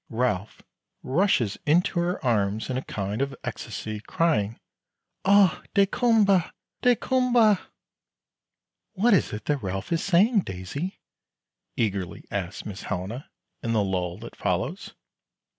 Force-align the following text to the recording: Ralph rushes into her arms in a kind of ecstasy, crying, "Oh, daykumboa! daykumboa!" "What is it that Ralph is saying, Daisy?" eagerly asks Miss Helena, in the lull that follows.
Ralph 0.09 0.63
rushes 1.03 1.59
into 1.63 1.99
her 1.99 2.25
arms 2.25 2.71
in 2.71 2.77
a 2.77 2.81
kind 2.81 3.21
of 3.21 3.35
ecstasy, 3.43 3.99
crying, 3.99 4.57
"Oh, 5.25 5.61
daykumboa! 5.75 6.49
daykumboa!" 6.81 7.67
"What 8.93 9.13
is 9.13 9.31
it 9.31 9.45
that 9.45 9.61
Ralph 9.61 9.91
is 9.91 10.03
saying, 10.03 10.39
Daisy?" 10.39 10.97
eagerly 11.77 12.23
asks 12.31 12.65
Miss 12.65 12.81
Helena, 12.81 13.29
in 13.61 13.73
the 13.73 13.83
lull 13.83 14.17
that 14.17 14.35
follows. 14.35 14.95